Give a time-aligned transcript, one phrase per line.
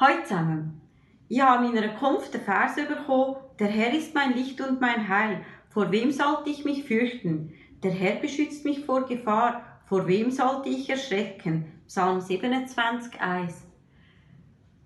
[0.00, 0.80] Hallo zusammen.
[1.28, 5.08] Ich habe in meiner Kunft den Vers bekommen, der Herr ist mein Licht und mein
[5.08, 5.40] Heil.
[5.70, 7.52] Vor wem sollte ich mich fürchten?
[7.82, 9.60] Der Herr beschützt mich vor Gefahr.
[9.86, 11.82] Vor wem sollte ich erschrecken?
[11.88, 13.64] Psalm 27, 1.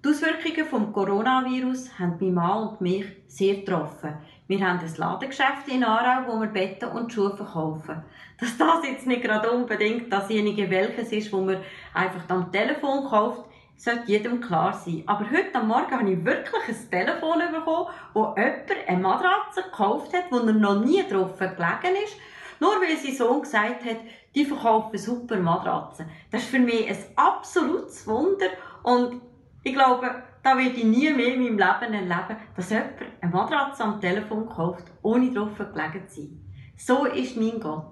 [0.02, 4.14] Die Auswirkungen vom Coronavirus haben mein Mann und mich sehr getroffen.
[4.46, 8.02] Wir haben ein Ladengeschäft in Aarau, wo wir Betten und Schuhe verkaufen.
[8.40, 11.58] Dass das jetzt nicht gerade unbedingt dasjenige welches ist, wo man
[11.92, 13.51] einfach am Telefon kauft,
[13.82, 15.02] sollte jedem klar sein.
[15.06, 20.14] Aber heute am Morgen habe ich wirklich ein Telefon bekommen, wo jemand eine Matratze gekauft
[20.14, 22.16] hat, wo er noch nie drauf gelegen ist,
[22.60, 23.96] nur weil sein Sohn gesagt hat,
[24.36, 26.06] die verkaufen super Matratzen.
[26.30, 28.46] Das ist für mich ein absolutes Wunder
[28.84, 29.20] und
[29.64, 33.82] ich glaube, da werde ich nie mehr in meinem Leben erleben, dass jemand eine Matratze
[33.82, 36.40] am Telefon kauft, ohne drauf gelegen zu sein.
[36.76, 37.91] So ist mein Gott.